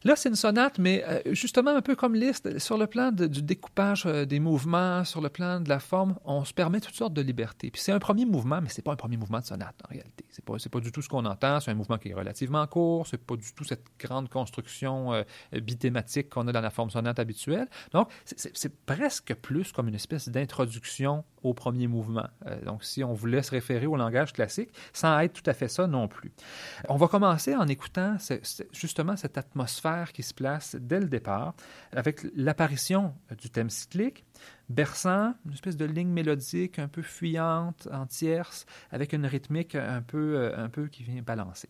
Là, 0.06 0.16
c'est 0.16 0.30
une 0.30 0.36
sonate, 0.36 0.78
mais 0.78 1.04
euh, 1.08 1.20
justement 1.32 1.72
un 1.72 1.82
peu 1.82 1.96
comme 1.96 2.14
Liszt, 2.14 2.60
sur 2.60 2.78
le 2.78 2.86
plan 2.86 3.12
du 3.12 3.42
découpage 3.42 4.06
euh, 4.06 4.26
des 4.26 4.40
mouvements, 4.40 5.04
sur 5.04 5.20
le 5.20 5.30
plan 5.30 5.60
de 5.60 5.68
la 5.68 5.80
forme, 5.80 6.16
on 6.26 6.46
se 6.46 6.54
permet 6.54 6.80
toutes 6.80 6.94
sortes 6.94 7.16
de 7.16 7.24
libertés. 7.24 7.72
Puis 7.72 7.82
c'est 7.82 7.92
un 7.92 7.98
premier 7.98 8.26
mouvement, 8.26 8.62
mais 8.62 8.70
c'est 8.70 8.84
pas 8.84 8.92
un 8.92 8.98
premier 8.98 9.18
mouvement 9.18 9.40
de 9.40 9.46
sonate 9.46 9.76
en 9.84 9.92
réalité. 9.92 10.24
C'est 10.30 10.46
pas, 10.46 10.58
pas 10.72 10.80
du 10.80 10.92
tout 10.92 11.02
ce 11.02 11.10
qu'on 11.10 11.26
entend. 11.26 11.60
C'est 11.60 11.72
un 11.72 11.74
mouvement 11.74 11.98
qui 11.98 12.10
est 12.10 12.14
relativement 12.14 12.68
court. 12.68 13.08
C'est 13.08 13.18
pas 13.18 13.36
du 13.36 13.52
tout 13.56 13.64
cette 13.64 13.84
grande 14.00 14.30
construction 14.30 15.12
euh, 15.12 15.24
bithématique 15.60 16.30
qu'on 16.30 16.48
a 16.48 16.52
dans 16.52 16.62
la 16.62 16.70
forme 16.70 16.92
sonate 16.92 17.18
habituelle. 17.18 17.68
Donc, 17.92 18.12
c'est 18.26 18.86
presque 18.86 19.34
plus 19.34 19.72
comme 19.72 19.88
une 19.88 19.96
espèce 19.96 20.30
d'introduction 20.30 21.24
au 21.42 21.56
premier 21.56 21.88
mouvement. 21.88 22.28
donc, 22.64 22.84
si 22.84 23.04
on 23.04 23.14
voulait 23.14 23.44
se 23.44 23.52
référer 23.52 23.86
au 23.86 23.96
langage 23.96 24.34
classique, 24.34 24.70
sans 24.94 25.20
être 25.20 25.34
tout 25.34 25.48
à 25.50 25.54
fait 25.54 25.68
ça 25.68 25.86
non 25.86 26.08
plus. 26.08 26.32
On 26.90 26.96
va 26.96 27.08
commencer 27.08 27.56
en 27.56 27.68
écoutant 27.68 28.18
justement 28.72 29.16
cette 29.16 29.38
atmosphère 29.38 29.95
qui 30.14 30.24
se 30.24 30.34
place 30.34 30.76
dès 30.80 31.00
le 31.00 31.08
départ, 31.08 31.56
avec 31.92 32.26
l'apparition 32.36 33.14
du 33.38 33.50
thème 33.50 33.70
cyclique, 33.70 34.26
berçant, 34.70 35.34
une 35.46 35.54
espèce 35.54 35.78
de 35.78 35.86
ligne 35.86 36.10
mélodique 36.10 36.80
un 36.80 36.88
peu 36.88 37.02
fuyante, 37.02 37.88
en 37.92 38.06
tierce, 38.06 38.66
avec 38.92 39.14
une 39.14 39.26
rythmique 39.26 39.76
un 39.76 40.02
peu, 40.02 40.38
euh, 40.38 40.58
un 40.58 40.70
peu 40.70 40.88
qui 40.88 41.04
vient 41.04 41.22
balancer. 41.22 41.70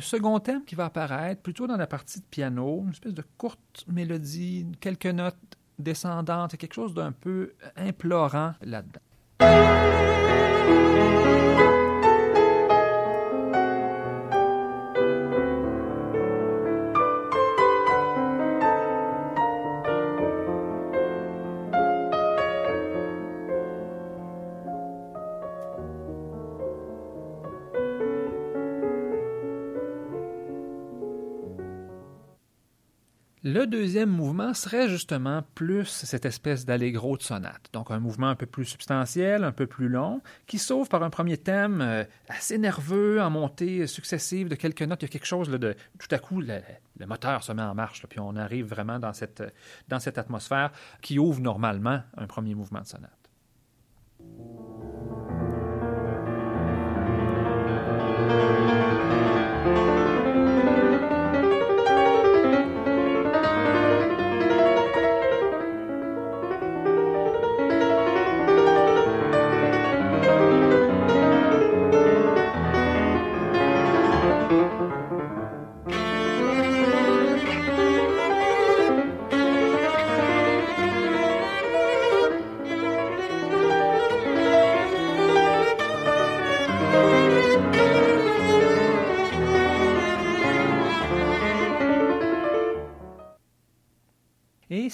Second 0.00 0.38
thème 0.40 0.64
qui 0.64 0.74
va 0.74 0.86
apparaître 0.86 1.42
plutôt 1.42 1.66
dans 1.66 1.76
la 1.76 1.86
partie 1.86 2.20
de 2.20 2.24
piano, 2.24 2.82
une 2.84 2.90
espèce 2.90 3.14
de 3.14 3.24
courte 3.36 3.84
mélodie, 3.88 4.66
quelques 4.80 5.06
notes 5.06 5.36
descendantes, 5.78 6.56
quelque 6.56 6.74
chose 6.74 6.94
d'un 6.94 7.12
peu 7.12 7.54
implorant 7.76 8.54
là-dedans. 8.62 10.11
Deuxième 33.72 34.10
mouvement 34.10 34.54
serait 34.54 34.88
justement 34.88 35.42
plus 35.54 35.86
cette 35.86 36.26
espèce 36.26 36.64
d'allegro 36.64 37.16
de 37.16 37.22
sonate, 37.22 37.70
donc 37.72 37.90
un 37.90 37.98
mouvement 37.98 38.28
un 38.28 38.34
peu 38.36 38.46
plus 38.46 38.66
substantiel, 38.66 39.44
un 39.44 39.50
peu 39.50 39.66
plus 39.66 39.88
long, 39.88 40.20
qui 40.46 40.58
s'ouvre 40.58 40.88
par 40.88 41.02
un 41.02 41.10
premier 41.10 41.38
thème 41.38 41.80
euh, 41.80 42.04
assez 42.28 42.58
nerveux 42.58 43.20
en 43.20 43.30
montée 43.30 43.86
successive 43.86 44.48
de 44.48 44.54
quelques 44.54 44.82
notes. 44.82 45.02
Il 45.02 45.06
y 45.06 45.10
a 45.10 45.12
quelque 45.12 45.26
chose 45.26 45.48
de 45.48 45.74
tout 45.98 46.08
à 46.10 46.18
coup 46.18 46.40
le, 46.40 46.60
moteur 47.06 47.42
se 47.42 47.52
met 47.52 47.62
en 47.62 47.74
marche, 47.74 48.06
puis 48.06 48.20
on 48.20 48.36
arrive 48.36 48.66
vraiment 48.66 48.98
dans 48.98 49.12
cette, 49.12 49.42
dans 49.88 49.98
cette 49.98 50.18
atmosphère 50.18 50.70
qui 51.00 51.18
ouvre 51.18 51.40
normalement 51.40 52.02
un 52.16 52.26
premier 52.26 52.54
mouvement 52.54 52.82
de 52.82 52.86
sonate. 52.86 53.21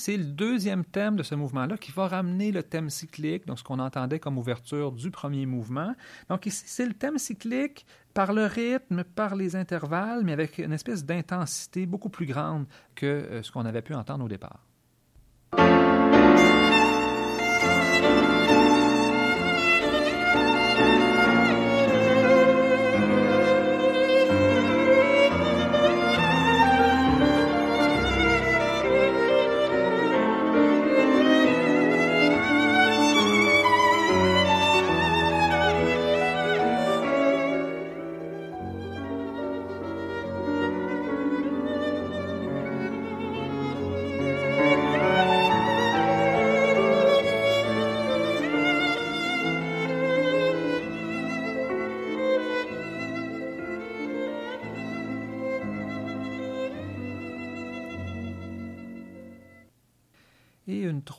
C'est 0.01 0.17
le 0.17 0.25
deuxième 0.25 0.85
thème 0.85 1.17
de 1.17 1.23
ce 1.23 1.35
mouvement-là 1.35 1.77
qui 1.77 1.93
va 1.93 2.09
ramener 2.09 2.53
le 2.53 2.63
thème 2.63 2.91
cyclique, 2.91 3.47
donc 3.47 3.59
ce 3.59 3.65
qu'on 3.65 3.79
entendait 3.79 4.19
comme 4.19 4.39
ouverture 4.39 4.93
du 4.93 5.11
premier 5.11 5.47
mouvement. 5.47 5.95
Donc 6.29 6.47
ici, 6.47 6.65
c'est 6.67 6.87
le 6.87 6.95
thème 6.95 7.19
cyclique 7.19 7.87
par 8.15 8.33
le 8.33 8.47
rythme, 8.47 9.05
par 9.05 9.37
les 9.37 9.57
intervalles, 9.57 10.25
mais 10.25 10.33
avec 10.33 10.59
une 10.59 10.73
espèce 10.73 11.05
d'intensité 11.05 11.87
beaucoup 11.87 12.11
plus 12.11 12.27
grande 12.27 12.67
que 12.95 13.07
euh, 13.07 13.43
ce 13.43 13.53
qu'on 13.53 13.65
avait 13.65 13.83
pu 13.83 13.95
entendre 13.95 14.25
au 14.25 14.29
départ. 14.29 14.65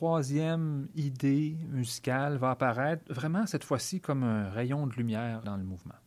Troisième 0.00 0.88
idée 0.94 1.58
musicale 1.68 2.38
va 2.38 2.52
apparaître 2.52 3.02
vraiment 3.12 3.44
cette 3.44 3.64
fois-ci 3.64 4.00
comme 4.00 4.22
un 4.22 4.48
rayon 4.48 4.86
de 4.86 4.94
lumière 4.94 5.42
dans 5.42 5.58
le 5.58 5.62
mouvement. 5.62 5.99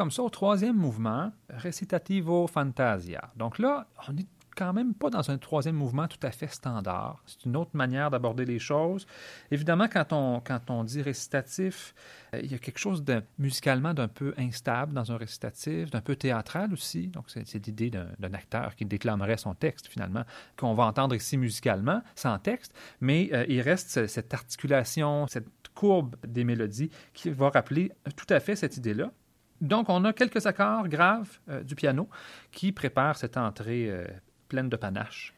Comme 0.00 0.10
ça 0.10 0.22
au 0.22 0.30
troisième 0.30 0.76
mouvement, 0.76 1.30
Recitativo 1.50 2.46
Fantasia. 2.46 3.30
Donc 3.36 3.58
là, 3.58 3.86
on 4.08 4.16
est 4.16 4.26
quand 4.56 4.72
même 4.72 4.94
pas 4.94 5.10
dans 5.10 5.30
un 5.30 5.36
troisième 5.36 5.74
mouvement 5.74 6.08
tout 6.08 6.18
à 6.22 6.30
fait 6.30 6.46
standard. 6.46 7.22
C'est 7.26 7.44
une 7.44 7.54
autre 7.54 7.72
manière 7.74 8.10
d'aborder 8.10 8.46
les 8.46 8.58
choses. 8.58 9.06
Évidemment, 9.50 9.88
quand 9.92 10.14
on, 10.14 10.40
quand 10.40 10.70
on 10.70 10.84
dit 10.84 11.02
récitatif, 11.02 11.94
euh, 12.34 12.40
il 12.42 12.50
y 12.50 12.54
a 12.54 12.58
quelque 12.58 12.78
chose 12.78 13.04
de, 13.04 13.22
musicalement 13.38 13.92
d'un 13.92 14.08
peu 14.08 14.32
instable 14.38 14.94
dans 14.94 15.12
un 15.12 15.18
récitatif, 15.18 15.90
d'un 15.90 16.00
peu 16.00 16.16
théâtral 16.16 16.72
aussi. 16.72 17.08
Donc, 17.08 17.26
c'est 17.26 17.66
l'idée 17.66 17.90
d'un 17.90 18.32
acteur 18.32 18.76
qui 18.76 18.86
déclamerait 18.86 19.36
son 19.36 19.52
texte, 19.52 19.86
finalement, 19.86 20.24
qu'on 20.56 20.72
va 20.72 20.84
entendre 20.84 21.14
ici 21.14 21.36
musicalement, 21.36 22.00
sans 22.14 22.38
texte, 22.38 22.74
mais 23.02 23.28
euh, 23.34 23.44
il 23.50 23.60
reste 23.60 24.06
cette 24.06 24.32
articulation, 24.32 25.26
cette 25.26 25.68
courbe 25.74 26.16
des 26.26 26.44
mélodies 26.44 26.90
qui 27.12 27.28
va 27.28 27.50
rappeler 27.50 27.92
tout 28.16 28.32
à 28.32 28.40
fait 28.40 28.56
cette 28.56 28.78
idée-là. 28.78 29.12
Donc, 29.60 29.88
on 29.88 30.04
a 30.04 30.12
quelques 30.12 30.46
accords 30.46 30.88
graves 30.88 31.38
euh, 31.48 31.62
du 31.62 31.74
piano 31.74 32.08
qui 32.50 32.72
préparent 32.72 33.16
cette 33.16 33.36
entrée 33.36 33.90
euh, 33.90 34.06
pleine 34.48 34.68
de 34.68 34.76
panache. 34.76 35.34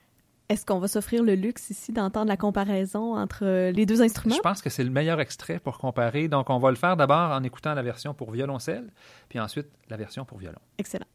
Est-ce 0.48 0.66
qu'on 0.66 0.78
va 0.78 0.88
s'offrir 0.88 1.22
le 1.22 1.34
luxe 1.34 1.70
ici 1.70 1.92
d'entendre 1.92 2.28
la 2.28 2.36
comparaison 2.36 3.16
entre 3.16 3.44
euh, 3.44 3.70
les 3.70 3.86
deux 3.86 4.02
instruments? 4.02 4.34
Je 4.34 4.40
pense 4.40 4.60
que 4.60 4.70
c'est 4.70 4.84
le 4.84 4.90
meilleur 4.90 5.18
extrait 5.20 5.58
pour 5.58 5.78
comparer. 5.78 6.28
Donc, 6.28 6.50
on 6.50 6.58
va 6.58 6.70
le 6.70 6.76
faire 6.76 6.96
d'abord 6.96 7.30
en 7.30 7.42
écoutant 7.42 7.74
la 7.74 7.82
version 7.82 8.12
pour 8.12 8.30
violoncelle, 8.30 8.92
puis 9.28 9.40
ensuite 9.40 9.68
la 9.88 9.96
version 9.96 10.24
pour 10.24 10.38
violon. 10.38 10.60
Excellent. 10.78 11.06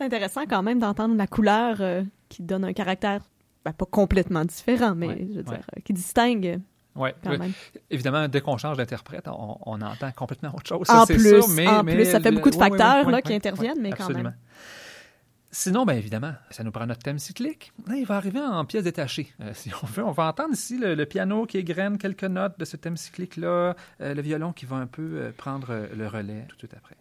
C'est 0.00 0.06
intéressant 0.06 0.46
quand 0.48 0.62
même 0.62 0.78
d'entendre 0.78 1.14
la 1.14 1.26
couleur 1.26 1.76
euh, 1.82 2.02
qui 2.30 2.42
donne 2.42 2.64
un 2.64 2.72
caractère 2.72 3.20
ben, 3.66 3.72
pas 3.74 3.84
complètement 3.84 4.46
différent, 4.46 4.94
mais 4.94 5.08
Ouais, 5.08 5.18
je 5.28 5.32
veux 5.34 5.36
ouais. 5.40 5.56
dire, 5.56 5.66
euh, 5.76 5.80
qui 5.84 5.92
distingue 5.92 6.58
même. 6.96 7.52
Évidemment, 7.90 8.26
dès 8.26 8.40
qu'on 8.40 8.56
change 8.56 8.78
d'interprète, 8.78 9.28
on, 9.28 9.58
on 9.66 9.80
entend 9.82 10.10
complètement 10.12 10.54
autre 10.54 10.66
chose. 10.66 10.88
En 10.88 11.04
ça, 11.04 11.06
plus, 11.06 11.20
sûr, 11.28 11.48
mais, 11.50 11.68
en 11.68 11.82
mais 11.84 11.96
plus, 11.96 12.04
ça 12.06 12.18
fait 12.18 12.30
le- 12.30 12.36
beaucoup 12.38 12.48
de 12.50 12.54
facteurs, 12.56 13.04
ouais, 13.04 13.12
là, 13.12 13.20
qui 13.20 13.34
interviennent, 13.34 13.80
mais 13.80 13.90
quand 13.90 14.08
même. 14.08 14.34
Sinon, 15.52 15.84
bien 15.84 15.96
évidemment, 15.96 16.32
ça 16.50 16.62
nous 16.64 16.70
prend 16.70 16.86
notre 16.86 17.02
thème 17.02 17.18
cyclique. 17.18 17.70
Là, 17.86 17.96
il 17.96 18.06
va 18.06 18.16
arriver 18.16 18.40
en 18.40 18.64
pièces 18.64 18.84
détachées, 18.84 19.30
euh, 19.42 19.50
si 19.54 19.70
on 19.82 19.86
veut. 19.86 20.04
On 20.04 20.12
va 20.12 20.28
entendre 20.28 20.54
ici 20.54 20.78
le, 20.78 20.94
le 20.94 21.06
piano 21.06 21.44
qui 21.44 21.58
égrène 21.58 21.98
quelques 21.98 22.24
notes 22.24 22.58
de 22.58 22.64
ce 22.64 22.76
thème 22.78 22.96
cyclique-là, 22.96 23.74
euh, 24.00 24.14
le 24.14 24.22
violon 24.22 24.52
qui 24.54 24.64
va 24.64 24.76
un 24.76 24.86
peu 24.86 25.02
euh, 25.02 25.32
prendre 25.36 25.88
le 25.94 26.06
relais 26.06 26.46
tout 26.48 26.54
de 26.56 26.60
suite 26.60 26.74
après. 26.74 26.96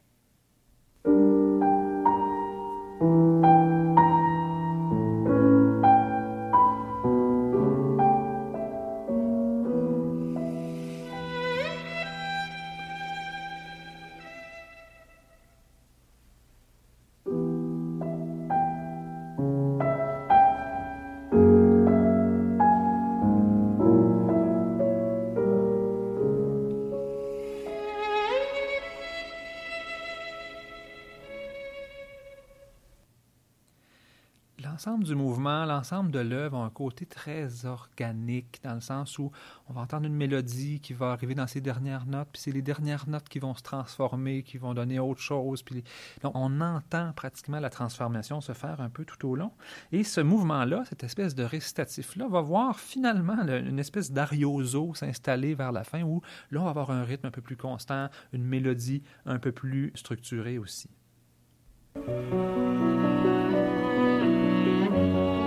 L'ensemble 35.43 36.11
de 36.11 36.19
l'œuvre 36.19 36.57
a 36.57 36.65
un 36.65 36.69
côté 36.69 37.05
très 37.05 37.65
organique, 37.65 38.59
dans 38.63 38.75
le 38.75 38.81
sens 38.81 39.17
où 39.19 39.31
on 39.67 39.73
va 39.73 39.81
entendre 39.81 40.05
une 40.05 40.15
mélodie 40.15 40.79
qui 40.79 40.93
va 40.93 41.11
arriver 41.11 41.35
dans 41.35 41.47
ses 41.47 41.61
dernières 41.61 42.05
notes, 42.05 42.29
puis 42.33 42.41
c'est 42.41 42.51
les 42.51 42.61
dernières 42.61 43.07
notes 43.07 43.29
qui 43.29 43.39
vont 43.39 43.53
se 43.53 43.63
transformer, 43.63 44.43
qui 44.43 44.57
vont 44.57 44.73
donner 44.73 44.99
autre 44.99 45.21
chose. 45.21 45.63
Puis 45.63 45.83
on 46.23 46.61
entend 46.61 47.13
pratiquement 47.13 47.59
la 47.59 47.69
transformation 47.69 48.41
se 48.41 48.53
faire 48.53 48.81
un 48.81 48.89
peu 48.89 49.05
tout 49.05 49.27
au 49.27 49.35
long. 49.35 49.51
Et 49.91 50.03
ce 50.03 50.21
mouvement-là, 50.21 50.83
cette 50.89 51.03
espèce 51.03 51.35
de 51.35 51.43
récitatif-là, 51.43 52.27
va 52.27 52.41
voir 52.41 52.79
finalement 52.79 53.43
le- 53.43 53.59
une 53.59 53.79
espèce 53.79 54.11
d'arioso 54.11 54.93
s'installer 54.93 55.55
vers 55.55 55.71
la 55.71 55.83
fin, 55.83 56.03
où 56.03 56.21
là, 56.51 56.61
on 56.61 56.63
va 56.63 56.69
avoir 56.69 56.91
un 56.91 57.03
rythme 57.03 57.27
un 57.27 57.31
peu 57.31 57.41
plus 57.41 57.57
constant, 57.57 58.09
une 58.33 58.43
mélodie 58.43 59.03
un 59.25 59.39
peu 59.39 59.51
plus 59.51 59.91
structurée 59.95 60.57
aussi. 60.57 60.89
Et 64.99 65.38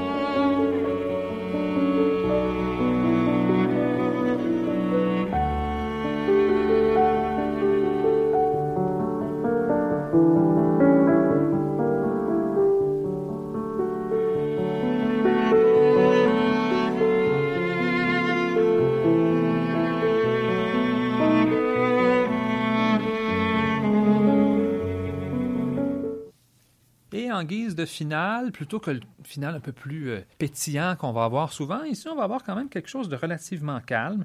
en 27.43 27.45
guise 27.45 27.75
de 27.75 27.85
finale, 27.85 28.53
plutôt 28.53 28.79
que 28.79 28.93
le 28.93 29.01
final 29.25 29.57
un 29.57 29.61
peu 29.61 29.73
plus 29.73 30.11
euh, 30.11 30.21
pétillant 30.39 30.95
qu'on 30.97 31.13
va 31.13 31.25
avoir 31.25 31.53
souvent, 31.53 31.83
ici 31.83 32.09
on 32.09 32.15
va 32.15 32.23
avoir 32.23 32.45
quand 32.45 32.55
même 32.55 32.69
quelque 32.69 32.89
chose 32.89 33.09
de 33.09 33.17
relativement 33.17 33.81
calme. 33.81 34.25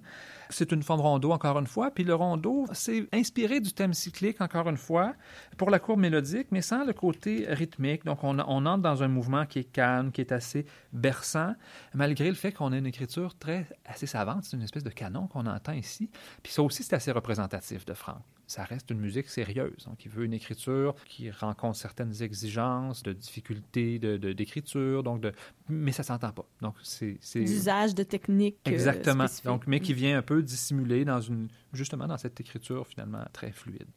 C'est 0.50 0.72
une 0.72 0.84
forme 0.84 1.02
rondeau 1.02 1.32
encore 1.32 1.58
une 1.58 1.68
fois, 1.68 1.92
puis 1.92 2.04
le 2.04 2.14
rondeau, 2.14 2.66
c'est 2.72 3.08
inspiré 3.14 3.60
du 3.60 3.74
thème 3.74 3.94
cyclique 3.94 4.40
encore 4.40 4.70
une 4.70 4.78
fois, 4.78 5.14
pour 5.58 5.70
la 5.70 5.80
courbe 5.80 6.00
mélodique, 6.00 6.48
mais 6.52 6.62
sans 6.62 6.86
le 6.86 6.94
côté 6.94 7.46
rythmique. 7.50 8.06
Donc 8.06 8.24
on, 8.24 8.38
entre 8.40 8.82
dans 8.82 9.04
un 9.04 9.08
mouvement 9.08 9.46
qui 9.46 9.60
est 9.60 9.72
calme, 9.72 10.12
qui 10.12 10.22
est 10.22 10.32
assez 10.32 10.66
berçant, 10.94 11.56
malgré 11.94 12.30
le 12.30 12.36
fait 12.36 12.52
qu'on 12.52 12.72
a 12.72 12.78
une 12.78 12.86
écriture 12.86 13.38
très 13.38 13.68
assez 13.86 14.06
savante. 14.06 14.44
C'est 14.44 14.56
une 14.56 14.64
espèce 14.64 14.84
de 14.84 14.90
canon 14.90 15.28
qu'on 15.28 15.48
entend 15.48 15.74
ici. 15.74 16.10
Puis 16.44 16.54
ça 16.54 16.62
aussi, 16.62 16.84
c'est 16.84 16.96
assez 16.96 17.12
représentatif 17.12 17.86
de 17.86 17.94
Franck 17.94 18.22
ça 18.48 18.64
reste 18.64 18.90
une 18.90 19.00
musique 19.00 19.28
sérieuse. 19.28 19.86
Donc, 19.86 20.06
il 20.06 20.10
veut 20.12 20.24
une 20.24 20.34
écriture 20.34 20.96
qui 21.06 21.30
rencontre 21.30 21.78
certaines 21.78 22.22
exigences 22.24 23.04
de 23.04 23.12
difficultés 23.14 24.00
de, 24.00 24.16
de- 24.18 24.34
d'écriture, 24.34 25.04
donc 25.04 25.22
de, 25.22 25.34
mais 25.70 25.92
ça 25.92 26.04
s'entend 26.04 26.32
pas. 26.32 26.46
Donc, 26.62 26.76
c'est, 26.82 27.20
d'usage 27.36 27.94
de 27.94 28.04
techniques 28.04 28.58
euh, 28.68 28.72
exactement. 28.72 29.26
Donc, 29.44 29.68
mais 29.68 29.80
qui 29.82 29.94
vient 29.94 30.18
un 30.18 30.22
peu 30.22 30.42
dissimuler 30.42 31.04
dans 31.06 31.20
une, 31.22 31.50
justement 31.74 32.08
dans 32.08 32.18
cette 32.18 32.40
écriture 32.40 32.88
finalement 32.88 33.26
très 33.34 33.52
fluide. 33.52 33.88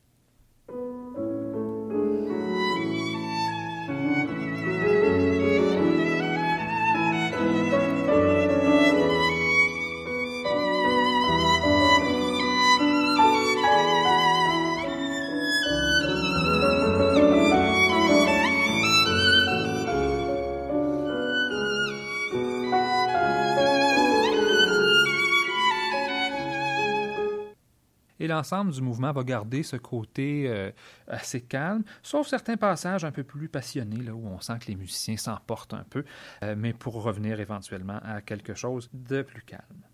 L'ensemble 28.41 28.73
du 28.73 28.81
mouvement 28.81 29.13
va 29.13 29.23
garder 29.23 29.63
ce 29.63 29.77
côté 29.77 30.45
euh, 30.49 30.71
assez 31.07 31.43
calme, 31.43 31.83
sauf 32.03 32.27
certains 32.27 32.57
passages 32.57 33.05
un 33.05 33.13
peu 33.13 33.23
plus 33.23 33.51
passionnés, 33.51 34.03
là, 34.03 34.15
où 34.15 34.27
on 34.27 34.41
sent 34.41 34.59
que 34.61 34.69
les 34.69 34.77
musiciens 34.77 35.19
s'emportent 35.19 35.75
un 35.75 35.85
peu, 35.91 36.05
euh, 36.43 36.55
mais 36.57 36.73
pour 36.73 37.03
revenir 37.03 37.39
éventuellement 37.39 38.01
à 38.03 38.23
quelque 38.23 38.55
chose 38.55 38.89
de 38.95 39.21
plus 39.21 39.43
calme. 39.43 39.85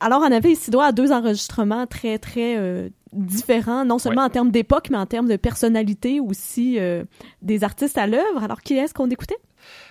Alors, 0.00 0.20
on 0.20 0.30
avait 0.30 0.52
ici 0.52 0.70
droit 0.70 0.86
à 0.86 0.92
deux 0.92 1.12
enregistrements 1.12 1.86
très, 1.86 2.18
très 2.18 2.56
euh, 2.56 2.88
différents, 3.12 3.84
non 3.84 3.98
seulement 3.98 4.22
en 4.22 4.30
termes 4.30 4.50
d'époque, 4.50 4.90
mais 4.90 4.96
en 4.96 5.06
termes 5.06 5.28
de 5.28 5.36
personnalité 5.36 6.20
aussi 6.20 6.78
euh, 6.78 7.04
des 7.42 7.64
artistes 7.64 7.98
à 7.98 8.06
l'œuvre. 8.06 8.42
Alors, 8.42 8.60
qui 8.60 8.74
est-ce 8.74 8.94
qu'on 8.94 9.10
écoutait? 9.10 9.38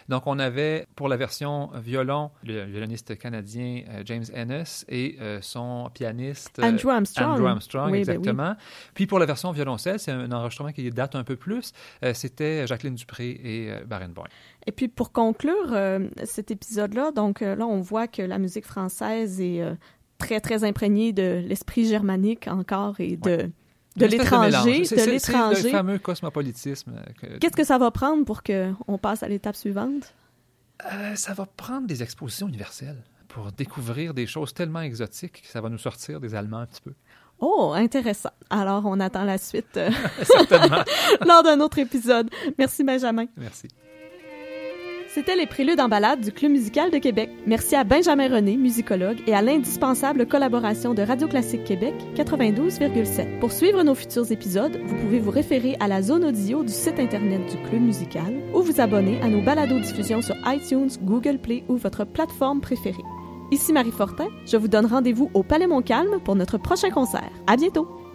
Donc, 0.07 0.23
on 0.25 0.39
avait 0.39 0.87
pour 0.95 1.09
la 1.09 1.17
version 1.17 1.69
violon 1.75 2.31
le 2.45 2.63
violoniste 2.63 3.17
canadien 3.17 3.83
euh, 3.89 4.01
James 4.05 4.23
Ennis 4.33 4.85
et 4.87 5.17
son 5.41 5.89
pianiste 5.93 6.59
Andrew 6.63 6.89
Armstrong. 6.89 7.33
Andrew 7.33 7.47
Armstrong, 7.47 7.91
Oui, 7.91 8.05
ben 8.05 8.13
exactement. 8.15 8.55
Puis 8.93 9.07
pour 9.07 9.19
la 9.19 9.25
version 9.25 9.51
violoncelle, 9.51 9.99
c'est 9.99 10.11
un 10.11 10.31
enregistrement 10.31 10.71
qui 10.71 10.89
date 10.89 11.15
un 11.15 11.25
peu 11.25 11.35
plus. 11.35 11.73
C'était 12.13 12.65
Jacqueline 12.65 12.95
Dupré 12.95 13.29
et 13.43 13.71
Barenboim. 13.85 14.27
Et 14.65 14.71
puis 14.71 14.87
pour 14.87 15.11
conclure 15.11 15.77
cet 16.23 16.51
épisode-là, 16.51 17.11
donc 17.11 17.41
là 17.41 17.65
on 17.65 17.81
voit 17.81 18.07
que 18.07 18.21
la 18.21 18.37
musique 18.37 18.65
française 18.65 19.41
est 19.41 19.61
très, 20.17 20.39
très 20.39 20.63
imprégné 20.63 21.13
de 21.13 21.43
l'esprit 21.45 21.85
germanique 21.85 22.47
encore 22.47 22.99
et 22.99 23.17
de, 23.17 23.49
de 23.95 24.05
l'étranger. 24.05 24.81
De 24.83 25.11
l'étranger. 25.11 25.63
le 25.63 25.69
fameux 25.69 25.99
cosmopolitisme. 25.99 26.93
Que... 27.19 27.37
Qu'est-ce 27.37 27.55
que 27.55 27.63
ça 27.63 27.77
va 27.77 27.91
prendre 27.91 28.25
pour 28.25 28.43
qu'on 28.43 28.97
passe 28.97 29.23
à 29.23 29.27
l'étape 29.27 29.55
suivante? 29.55 30.13
Euh, 30.85 31.15
ça 31.15 31.33
va 31.33 31.45
prendre 31.45 31.87
des 31.87 32.03
expositions 32.03 32.47
universelles 32.47 33.03
pour 33.27 33.51
découvrir 33.51 34.13
des 34.13 34.27
choses 34.27 34.53
tellement 34.53 34.81
exotiques 34.81 35.41
que 35.41 35.47
ça 35.47 35.61
va 35.61 35.69
nous 35.69 35.77
sortir 35.77 36.19
des 36.19 36.35
Allemands 36.35 36.59
un 36.59 36.65
petit 36.65 36.81
peu. 36.81 36.93
Oh, 37.39 37.73
intéressant. 37.75 38.31
Alors, 38.49 38.83
on 38.85 38.99
attend 38.99 39.23
la 39.23 39.37
suite 39.37 39.77
euh, 39.77 39.91
Certainement. 40.23 40.83
lors 41.25 41.43
d'un 41.43 41.59
autre 41.59 41.77
épisode. 41.77 42.29
Merci, 42.57 42.83
Benjamin. 42.83 43.25
Merci. 43.37 43.67
C'était 45.17 45.35
les 45.35 45.47
préludes 45.47 45.79
en 45.79 45.89
balade 45.89 46.21
du 46.21 46.31
Club 46.31 46.51
musical 46.51 46.91
de 46.91 46.99
Québec. 46.99 47.31
Merci 47.47 47.75
à 47.75 47.83
Benjamin 47.83 48.27
René, 48.27 48.55
musicologue, 48.55 49.17
et 49.25 49.33
à 49.33 49.41
l'indispensable 49.41 50.27
collaboration 50.27 50.93
de 50.93 51.01
Radio 51.01 51.27
Classique 51.27 51.63
Québec 51.63 51.95
92,7. 52.15 53.39
Pour 53.39 53.51
suivre 53.51 53.81
nos 53.81 53.95
futurs 53.95 54.31
épisodes, 54.31 54.79
vous 54.85 54.95
pouvez 54.97 55.17
vous 55.17 55.31
référer 55.31 55.75
à 55.79 55.87
la 55.87 56.03
zone 56.03 56.23
audio 56.23 56.61
du 56.61 56.71
site 56.71 56.99
internet 56.99 57.41
du 57.49 57.57
Club 57.67 57.81
musical 57.81 58.31
ou 58.53 58.61
vous 58.61 58.79
abonner 58.79 59.19
à 59.23 59.27
nos 59.27 59.41
balados-diffusions 59.41 60.21
sur 60.21 60.35
iTunes, 60.45 60.91
Google 61.01 61.39
Play 61.39 61.63
ou 61.67 61.77
votre 61.77 62.05
plateforme 62.05 62.61
préférée. 62.61 63.03
Ici 63.49 63.73
Marie 63.73 63.89
Fortin, 63.89 64.27
je 64.45 64.55
vous 64.55 64.67
donne 64.67 64.85
rendez-vous 64.85 65.31
au 65.33 65.41
Palais 65.41 65.65
Montcalm 65.65 66.19
pour 66.23 66.35
notre 66.35 66.59
prochain 66.59 66.91
concert. 66.91 67.31
À 67.47 67.55
bientôt! 67.55 68.06